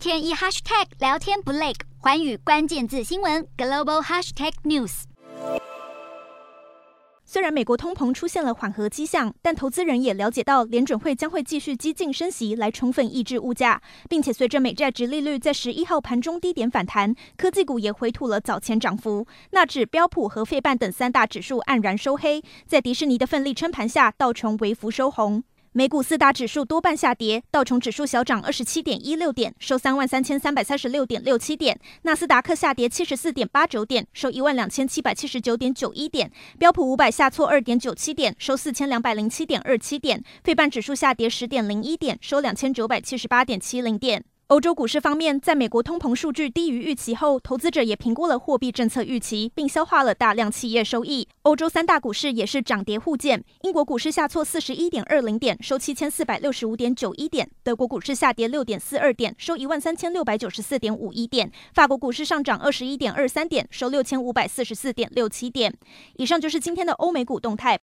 [0.00, 5.02] 天一 hashtag 聊天不累，寰宇关键字新闻 global hashtag news。
[7.26, 19.26] 虽然美国通膨出现了缓和迹象，但投资人也了解到联准会将会继续激进升息来充分抑制物价，并且随着美债殖利率在十一号盘中低点反弹，科技股也回吐了早前涨幅。
[19.50, 25.44] 纳指、标普和费半等三大指数黯然收黑，在迪士尼的奋力撑盘下，道琼微幅收红。
[25.72, 44.24] 美股四大指数多半下跌，道琼指数小涨二十七点一六点，收三万三千三百三十六点六七点；纳斯达克下跌七十四点八九点，收一万两千七百七十九点九一点；标普五百下挫二点九七点，收四千两百零七点二七点；费半指数下跌十点零一点，收两千九百七十八点七零点。
[44.50, 51.28] 欧洲股市方面，在美国通膨数据低于预期后，投资者也评估了货币政策预期，并消化了大量企业收益。
[51.42, 65.72] 欧洲三大股市也是涨跌互见，英国股市下挫四十一点二零点，收七千四百六十五点九一点；德国股市下跌六点四二点，收一万三千六百九十四点五一点；法国股市上涨二十一点二三点，收六千五百四十四点六七点。
[66.16, 67.78] 以上就是今天的欧美股动态。